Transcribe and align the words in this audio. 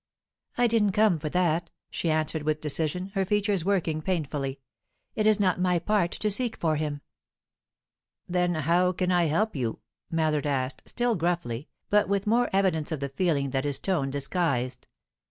"I 0.57 0.65
didn't 0.65 0.93
come 0.93 1.19
for 1.19 1.29
that," 1.29 1.69
she 1.91 2.09
answered, 2.09 2.41
with 2.41 2.59
decision, 2.59 3.11
her 3.13 3.23
features 3.23 3.63
working 3.63 4.01
painfully. 4.01 4.59
"It 5.13 5.27
is 5.27 5.39
not 5.39 5.61
my 5.61 5.77
part 5.77 6.09
to 6.09 6.31
seek 6.31 6.55
for 6.57 6.75
him." 6.77 7.01
"Then 8.27 8.55
how 8.55 8.93
can 8.93 9.11
I 9.11 9.25
help 9.25 9.55
you?" 9.55 9.79
Mallard 10.09 10.47
asked, 10.47 10.81
still 10.89 11.15
gruffly, 11.15 11.67
but 11.91 12.09
with 12.09 12.25
more 12.25 12.49
evidence 12.51 12.91
of 12.91 12.99
the 12.99 13.09
feeling 13.09 13.51
that 13.51 13.63
his 13.63 13.77
tone 13.77 14.09
disguised. 14.09 14.87